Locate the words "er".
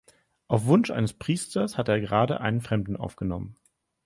1.87-1.99